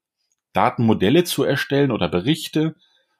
[0.52, 2.74] Datenmodelle zu erstellen oder Berichte,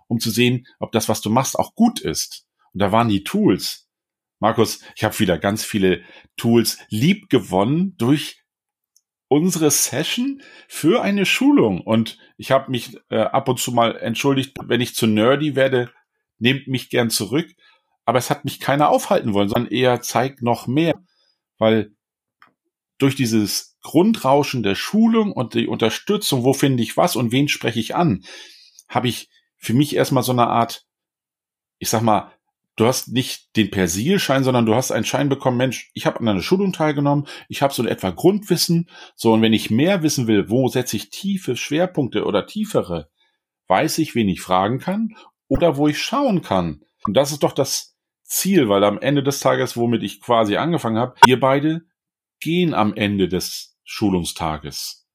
[0.09, 2.47] um zu sehen, ob das, was du machst, auch gut ist.
[2.77, 3.89] Und da waren die Tools.
[4.39, 6.03] Markus, ich habe wieder ganz viele
[6.37, 8.43] Tools lieb gewonnen durch
[9.29, 11.81] unsere Session für eine Schulung.
[11.81, 15.91] Und ich habe mich äh, ab und zu mal entschuldigt, wenn ich zu nerdy werde,
[16.39, 17.51] nehmt mich gern zurück.
[18.05, 21.03] Aber es hat mich keiner aufhalten wollen, sondern eher zeigt noch mehr.
[21.57, 21.93] Weil
[22.99, 27.81] durch dieses Grundrauschen der Schulung und die Unterstützung, wo finde ich was und wen spreche
[27.81, 28.23] ich an,
[28.87, 30.85] habe ich für mich erstmal so eine Art,
[31.79, 32.36] ich sag mal,
[32.77, 36.29] du hast nicht den Persilschein, sondern du hast einen Schein bekommen, Mensch, ich habe an
[36.29, 40.27] einer Schulung teilgenommen, ich habe so in etwa Grundwissen, so und wenn ich mehr wissen
[40.27, 43.11] will, wo setze ich tiefe Schwerpunkte oder tiefere,
[43.69, 45.17] weiß ich, wen ich fragen kann
[45.49, 46.83] oder wo ich schauen kann.
[47.05, 50.99] Und das ist doch das Ziel, weil am Ende des Tages, womit ich quasi angefangen
[50.99, 51.83] habe, ihr beide
[52.41, 55.07] gehen am Ende des Schulungstages.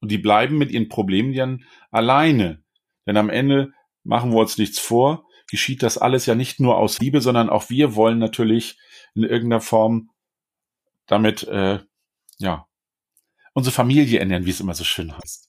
[0.00, 2.62] Und die bleiben mit ihren Problemen dann alleine.
[3.06, 3.72] Denn am Ende
[4.04, 7.70] machen wir uns nichts vor, geschieht das alles ja nicht nur aus Liebe, sondern auch
[7.70, 8.78] wir wollen natürlich
[9.14, 10.10] in irgendeiner Form
[11.06, 11.80] damit, äh,
[12.38, 12.66] ja,
[13.54, 15.48] unsere Familie ernähren, wie es immer so schön heißt.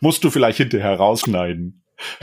[0.00, 1.82] Musst du vielleicht hinterher rausschneiden.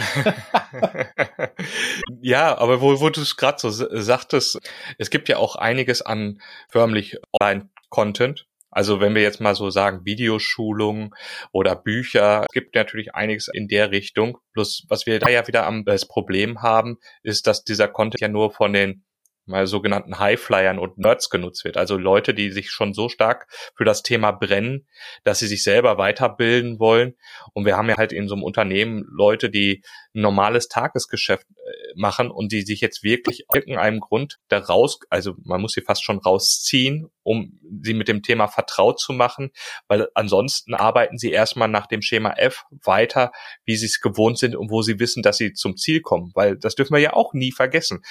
[2.21, 4.59] ja, aber wo, wo du es gerade so sagtest,
[4.97, 8.47] es gibt ja auch einiges an förmlich Online-Content.
[8.75, 11.11] Also wenn wir jetzt mal so sagen, Videoschulungen
[11.53, 14.37] oder Bücher, es gibt natürlich einiges in der Richtung.
[14.51, 18.27] Plus, was wir da ja wieder am das Problem haben, ist, dass dieser Content ja
[18.27, 19.05] nur von den
[19.45, 21.77] mal sogenannten Highflyern und Nerds genutzt wird.
[21.77, 24.87] Also Leute, die sich schon so stark für das Thema brennen,
[25.23, 27.13] dass sie sich selber weiterbilden wollen.
[27.53, 29.83] Und wir haben ja halt in so einem Unternehmen Leute, die
[30.13, 35.35] ein normales Tagesgeschäft äh, machen und die sich jetzt wirklich irgendeinem Grund da raus, also
[35.43, 39.51] man muss sie fast schon rausziehen, um sie mit dem Thema vertraut zu machen,
[39.87, 43.31] weil ansonsten arbeiten sie erstmal nach dem Schema F weiter,
[43.65, 46.57] wie sie es gewohnt sind und wo sie wissen, dass sie zum Ziel kommen, weil
[46.57, 48.01] das dürfen wir ja auch nie vergessen.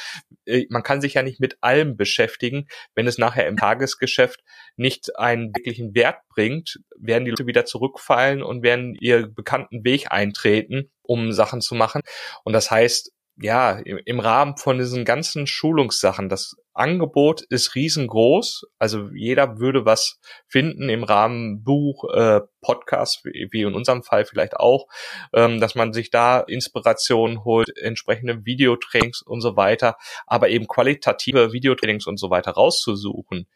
[0.44, 4.40] Äh, man kann sich ja nicht mit allem beschäftigen, wenn es nachher im Tagesgeschäft
[4.76, 10.10] nicht einen wirklichen Wert bringt, werden die Leute wieder zurückfallen und werden ihr bekannten Weg
[10.10, 12.00] eintreten um Sachen zu machen.
[12.44, 18.64] Und das heißt, ja, im Rahmen von diesen ganzen Schulungssachen, das Angebot ist riesengroß.
[18.78, 24.56] Also jeder würde was finden im Rahmen Buch, äh, Podcast, wie in unserem Fall vielleicht
[24.56, 24.86] auch,
[25.32, 31.52] ähm, dass man sich da Inspiration holt, entsprechende Videotrainings und so weiter, aber eben qualitative
[31.52, 33.46] Videotrainings und so weiter rauszusuchen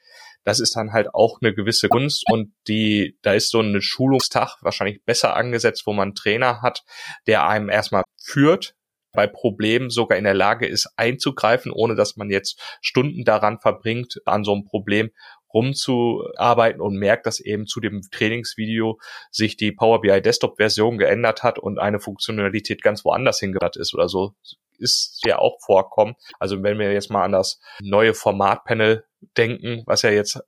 [0.44, 4.56] das ist dann halt auch eine gewisse Kunst und die, da ist so ein Schulungstag
[4.62, 6.84] wahrscheinlich besser angesetzt, wo man einen Trainer hat,
[7.26, 8.74] der einem erstmal führt,
[9.12, 14.21] bei Problemen sogar in der Lage ist einzugreifen, ohne dass man jetzt Stunden daran verbringt,
[14.25, 15.11] an so einem Problem
[15.53, 18.99] rumzuarbeiten und merkt, dass eben zu dem Trainingsvideo
[19.31, 23.94] sich die Power BI Desktop Version geändert hat und eine Funktionalität ganz woanders hingebracht ist
[23.94, 24.35] oder so
[24.79, 26.14] ist ja auch vorkommen.
[26.38, 29.05] Also wenn wir jetzt mal an das neue Formatpanel
[29.37, 30.40] denken, was ja jetzt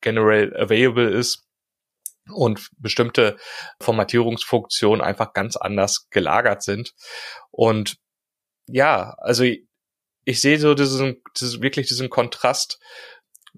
[0.00, 1.44] generell available ist,
[2.30, 3.36] und bestimmte
[3.80, 6.94] Formatierungsfunktionen einfach ganz anders gelagert sind.
[7.50, 7.96] Und
[8.66, 9.66] ja, also ich,
[10.24, 12.80] ich sehe so diesen, diesen, wirklich diesen Kontrast.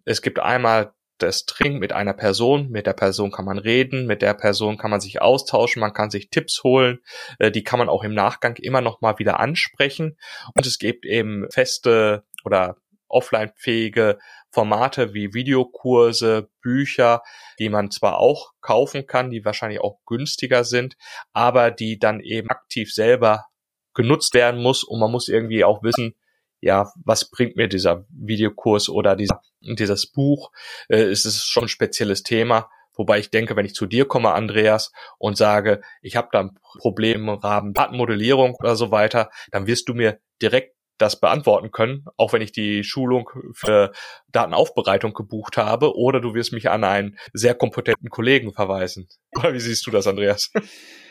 [0.05, 4.21] Es gibt einmal das Training mit einer Person, mit der Person kann man reden, mit
[4.21, 6.99] der Person kann man sich austauschen, man kann sich Tipps holen,
[7.39, 10.19] äh, die kann man auch im Nachgang immer noch mal wieder ansprechen
[10.55, 12.77] und es gibt eben feste oder
[13.09, 14.19] offline-fähige
[14.51, 17.23] Formate wie Videokurse, Bücher,
[17.59, 20.97] die man zwar auch kaufen kann, die wahrscheinlich auch günstiger sind,
[21.33, 23.47] aber die dann eben aktiv selber
[23.97, 26.15] genutzt werden muss und man muss irgendwie auch wissen,
[26.61, 30.53] ja, was bringt mir dieser Videokurs oder dieser, dieses Buch?
[30.89, 32.71] Äh, es ist schon ein spezielles Thema.
[32.95, 36.59] Wobei ich denke, wenn ich zu dir komme, Andreas, und sage, ich habe da ein
[36.79, 42.07] Problem im Rahmen Datenmodellierung oder so weiter, dann wirst du mir direkt das beantworten können,
[42.17, 43.93] auch wenn ich die Schulung für
[44.33, 49.09] Datenaufbereitung gebucht habe, oder du wirst mich an einen sehr kompetenten Kollegen verweisen.
[49.51, 50.51] Wie siehst du das, Andreas?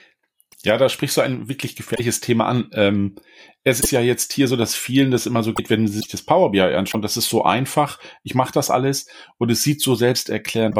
[0.66, 2.70] Ja, da sprichst du ein wirklich gefährliches Thema an.
[2.74, 3.16] Ähm,
[3.64, 6.08] es ist ja jetzt hier so, dass vielen das immer so geht, wenn sie sich
[6.08, 7.04] das Power BI anschauen.
[7.04, 8.00] Das ist so einfach.
[8.24, 10.76] Ich mache das alles und es sieht so selbsterklärend.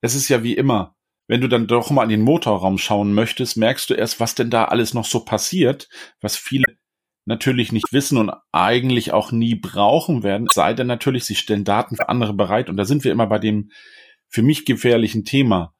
[0.00, 0.94] Es ist ja wie immer.
[1.26, 4.48] Wenn du dann doch mal in den Motorraum schauen möchtest, merkst du erst, was denn
[4.48, 5.90] da alles noch so passiert,
[6.22, 6.64] was viele
[7.26, 10.48] natürlich nicht wissen und eigentlich auch nie brauchen werden.
[10.50, 12.70] Sei denn natürlich, sie stellen Daten für andere bereit.
[12.70, 13.70] Und da sind wir immer bei dem
[14.30, 15.74] für mich gefährlichen Thema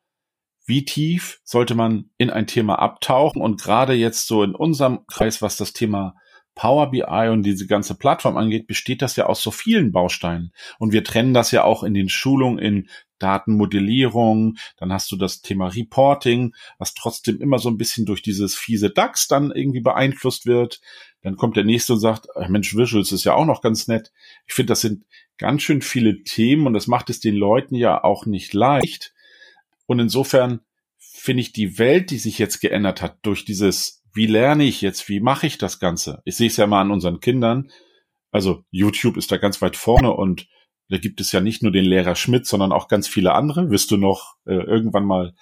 [0.68, 5.40] wie tief sollte man in ein Thema abtauchen und gerade jetzt so in unserem Kreis,
[5.40, 6.14] was das Thema
[6.54, 10.52] Power BI und diese ganze Plattform angeht, besteht das ja aus so vielen Bausteinen.
[10.78, 15.40] Und wir trennen das ja auch in den Schulungen in Datenmodellierung, dann hast du das
[15.40, 20.46] Thema Reporting, was trotzdem immer so ein bisschen durch dieses fiese DAX dann irgendwie beeinflusst
[20.46, 20.80] wird.
[21.22, 24.12] Dann kommt der nächste und sagt, Mensch, Visuals ist ja auch noch ganz nett.
[24.46, 25.04] Ich finde, das sind
[25.36, 29.14] ganz schön viele Themen und das macht es den Leuten ja auch nicht leicht,
[29.88, 30.60] und insofern
[30.98, 35.08] finde ich die Welt, die sich jetzt geändert hat durch dieses, wie lerne ich jetzt,
[35.08, 36.20] wie mache ich das Ganze?
[36.24, 37.70] Ich sehe es ja mal an unseren Kindern.
[38.30, 40.46] Also YouTube ist da ganz weit vorne und
[40.90, 43.70] da gibt es ja nicht nur den Lehrer Schmidt, sondern auch ganz viele andere.
[43.70, 45.34] Wirst du noch äh, irgendwann mal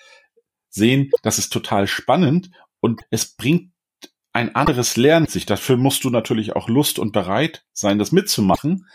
[0.68, 1.10] sehen.
[1.22, 3.72] Das ist total spannend und es bringt
[4.32, 5.44] ein anderes Lernen sich.
[5.44, 8.86] Dafür musst du natürlich auch Lust und bereit sein, das mitzumachen.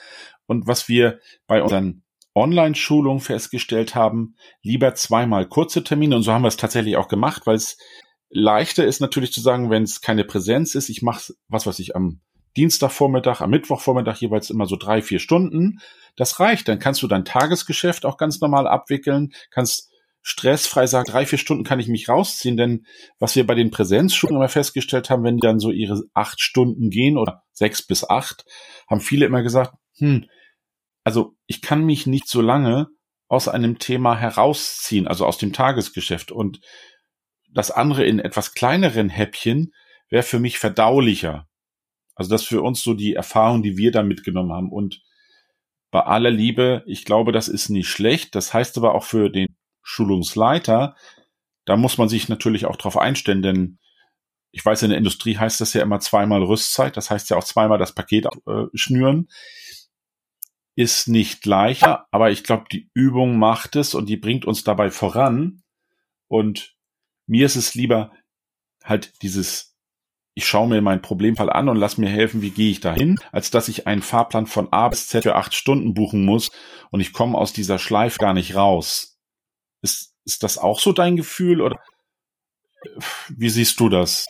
[0.46, 2.01] Und was wir bei unseren
[2.36, 6.16] Online-Schulung festgestellt haben, lieber zweimal kurze Termine.
[6.16, 7.78] Und so haben wir es tatsächlich auch gemacht, weil es
[8.30, 11.96] leichter ist natürlich zu sagen, wenn es keine Präsenz ist, ich mache was, was ich
[11.96, 12.22] am
[12.58, 15.80] Dienstagvormittag, am Mittwochvormittag jeweils immer so drei, vier Stunden.
[16.16, 16.68] Das reicht.
[16.68, 19.90] Dann kannst du dein Tagesgeschäft auch ganz normal abwickeln, kannst
[20.22, 22.86] stressfrei sagt, drei, vier Stunden kann ich mich rausziehen, denn
[23.20, 26.90] was wir bei den Präsenzschulen immer festgestellt haben, wenn die dann so ihre acht Stunden
[26.90, 28.46] gehen oder sechs bis acht,
[28.88, 30.26] haben viele immer gesagt, hm,
[31.04, 32.88] also ich kann mich nicht so lange
[33.28, 36.60] aus einem Thema herausziehen, also aus dem Tagesgeschäft und
[37.50, 39.74] das andere in etwas kleineren Häppchen
[40.10, 41.48] wäre für mich verdaulicher.
[42.16, 45.02] Also das für uns so die Erfahrung, die wir da mitgenommen haben und
[45.92, 48.34] bei aller Liebe, ich glaube, das ist nicht schlecht.
[48.34, 49.48] Das heißt aber auch für den
[49.84, 50.96] Schulungsleiter,
[51.66, 53.78] da muss man sich natürlich auch drauf einstellen, denn
[54.52, 57.44] ich weiß, in der Industrie heißt das ja immer zweimal Rüstzeit, das heißt ja auch
[57.44, 59.30] zweimal das Paket äh, schnüren.
[60.76, 64.90] Ist nicht leichter, aber ich glaube, die Übung macht es und die bringt uns dabei
[64.90, 65.62] voran.
[66.28, 66.76] Und
[67.28, 68.12] mir ist es lieber
[68.84, 69.72] halt dieses
[70.34, 73.52] ich schaue mir meinen Problemfall an und lass mir helfen, wie gehe ich dahin, als
[73.52, 76.52] dass ich einen Fahrplan von A bis Z für acht Stunden buchen muss
[76.90, 79.20] und ich komme aus dieser Schleife gar nicht raus.
[79.82, 81.80] Ist, ist das auch so dein Gefühl oder
[83.30, 84.28] wie siehst du das?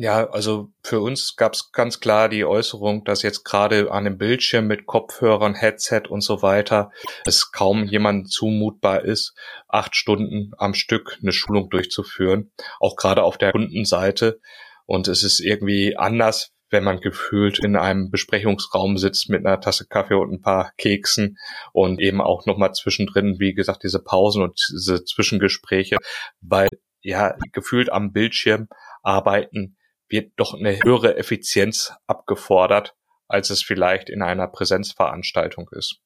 [0.00, 4.16] Ja, also für uns gab es ganz klar die Äußerung, dass jetzt gerade an dem
[4.16, 6.92] Bildschirm mit Kopfhörern, Headset und so weiter
[7.26, 9.34] es kaum jemand zumutbar ist,
[9.66, 14.40] acht Stunden am Stück eine Schulung durchzuführen, auch gerade auf der Kundenseite.
[14.86, 19.88] Und es ist irgendwie anders, wenn man gefühlt in einem Besprechungsraum sitzt mit einer Tasse
[19.88, 21.38] Kaffee und ein paar Keksen
[21.72, 25.96] und eben auch nochmal zwischendrin, wie gesagt, diese Pausen und diese Zwischengespräche,
[26.40, 26.68] weil
[27.00, 28.68] ja gefühlt am Bildschirm
[29.02, 29.74] arbeiten
[30.08, 36.00] wird doch eine höhere Effizienz abgefordert, als es vielleicht in einer Präsenzveranstaltung ist.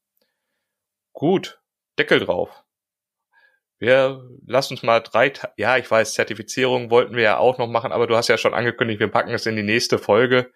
[1.12, 1.60] Gut,
[1.98, 2.64] Deckel drauf
[3.82, 7.90] wir lass uns mal drei, ja, ich weiß, Zertifizierung wollten wir ja auch noch machen,
[7.90, 10.52] aber du hast ja schon angekündigt, wir packen es in die nächste Folge.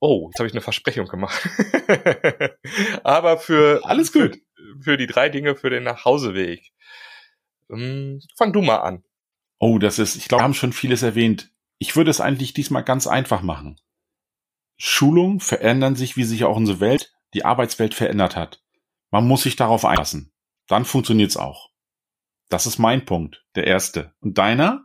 [0.00, 1.48] Oh, jetzt habe ich eine Versprechung gemacht.
[3.04, 4.40] aber für alles gut
[4.80, 6.72] für, die drei Dinge für den Nachhauseweg.
[7.70, 9.04] Ähm, fang du mal an.
[9.60, 11.52] Oh, das ist, ich glaube, wir haben schon vieles erwähnt.
[11.82, 13.80] Ich würde es eigentlich diesmal ganz einfach machen.
[14.76, 18.62] Schulungen verändern sich, wie sich auch unsere Welt, die Arbeitswelt verändert hat.
[19.10, 20.30] Man muss sich darauf einlassen.
[20.68, 21.70] Dann funktioniert's auch.
[22.50, 24.12] Das ist mein Punkt, der erste.
[24.20, 24.84] Und deiner?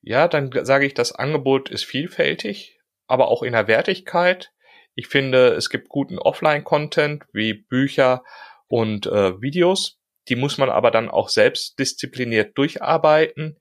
[0.00, 4.52] Ja, dann sage ich, das Angebot ist vielfältig, aber auch in der Wertigkeit.
[4.94, 8.22] Ich finde, es gibt guten Offline-Content wie Bücher
[8.68, 9.98] und äh, Videos.
[10.28, 13.58] Die muss man aber dann auch selbst diszipliniert durcharbeiten.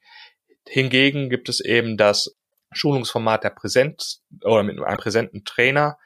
[0.70, 2.36] Hingegen gibt es eben das
[2.72, 5.98] Schulungsformat der Präsenz oder mit einem präsenten Trainer,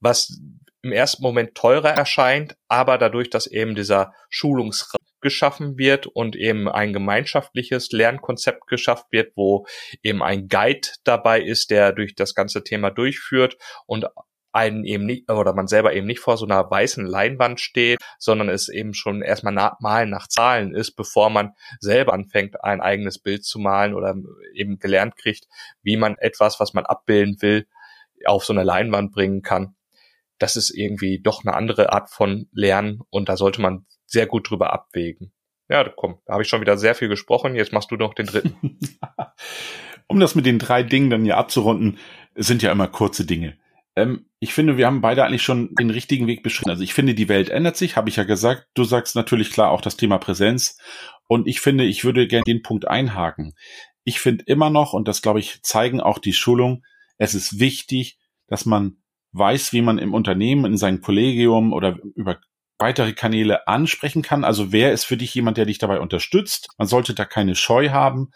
[0.00, 0.40] was
[0.82, 6.68] im ersten Moment teurer erscheint, aber dadurch, dass eben dieser Schulungsraum geschaffen wird und eben
[6.68, 9.66] ein gemeinschaftliches Lernkonzept geschafft wird, wo
[10.02, 14.06] eben ein Guide dabei ist, der durch das ganze Thema durchführt und
[14.54, 18.48] einen eben nicht, oder man selber eben nicht vor so einer weißen Leinwand steht, sondern
[18.48, 23.18] es eben schon erstmal nach, malen nach Zahlen ist, bevor man selber anfängt, ein eigenes
[23.18, 24.14] Bild zu malen oder
[24.54, 25.46] eben gelernt kriegt,
[25.82, 27.66] wie man etwas, was man abbilden will,
[28.24, 29.74] auf so eine Leinwand bringen kann.
[30.38, 34.50] Das ist irgendwie doch eine andere Art von Lernen und da sollte man sehr gut
[34.50, 35.32] drüber abwägen.
[35.68, 37.54] Ja, komm, da habe ich schon wieder sehr viel gesprochen.
[37.54, 38.78] Jetzt machst du noch den dritten.
[40.06, 41.98] um das mit den drei Dingen dann ja abzurunden,
[42.34, 43.56] sind ja immer kurze Dinge.
[43.96, 46.70] Ähm, ich finde, wir haben beide eigentlich schon den richtigen Weg beschrieben.
[46.70, 48.66] Also ich finde, die Welt ändert sich, habe ich ja gesagt.
[48.74, 50.78] Du sagst natürlich klar auch das Thema Präsenz.
[51.28, 53.54] Und ich finde, ich würde gerne den Punkt einhaken.
[54.04, 56.82] Ich finde immer noch, und das glaube ich, zeigen auch die Schulung,
[57.16, 58.98] es ist wichtig, dass man
[59.32, 62.38] weiß, wie man im Unternehmen, in seinem Kollegium oder über
[62.78, 64.44] weitere Kanäle ansprechen kann.
[64.44, 66.68] Also wer ist für dich jemand, der dich dabei unterstützt?
[66.76, 68.30] Man sollte da keine Scheu haben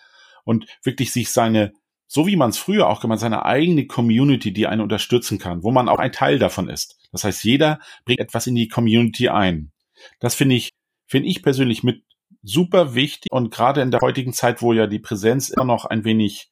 [0.44, 1.72] und wirklich sich seine,
[2.08, 5.70] so wie man es früher auch gemacht, seine eigene Community, die einen unterstützen kann, wo
[5.70, 6.98] man auch ein Teil davon ist.
[7.12, 9.72] Das heißt, jeder bringt etwas in die Community ein.
[10.18, 10.70] Das finde ich,
[11.06, 12.02] finde ich persönlich mit
[12.42, 16.04] super wichtig und gerade in der heutigen Zeit, wo ja die Präsenz immer noch ein
[16.04, 16.50] wenig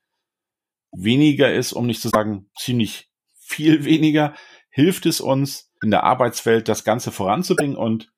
[0.93, 4.35] weniger ist, um nicht zu sagen ziemlich viel weniger,
[4.69, 8.13] hilft es uns, in der Arbeitswelt das Ganze voranzubringen und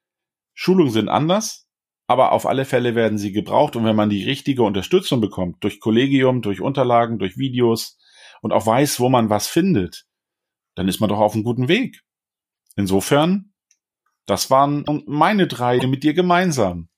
[0.55, 1.68] Schulungen sind anders,
[2.09, 5.79] aber auf alle Fälle werden sie gebraucht und wenn man die richtige Unterstützung bekommt, durch
[5.79, 7.99] Kollegium, durch Unterlagen, durch Videos
[8.41, 10.07] und auch weiß, wo man was findet,
[10.75, 12.03] dann ist man doch auf einem guten Weg.
[12.77, 13.53] Insofern,
[14.25, 16.89] das waren meine drei mit dir gemeinsam.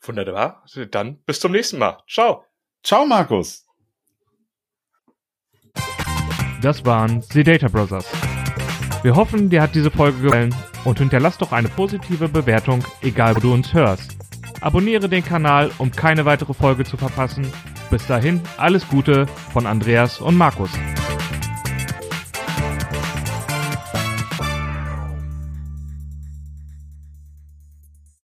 [0.00, 0.64] Wunderbar.
[0.90, 1.98] Dann bis zum nächsten Mal.
[2.08, 2.44] Ciao.
[2.82, 3.66] Ciao, Markus.
[6.62, 8.06] Das waren The Data Brothers.
[9.02, 13.40] Wir hoffen, dir hat diese Folge gefallen und hinterlass doch eine positive Bewertung, egal wo
[13.40, 14.19] du uns hörst.
[14.60, 17.50] Abonniere den Kanal, um keine weitere Folge zu verpassen.
[17.90, 20.70] Bis dahin, alles Gute von Andreas und Markus.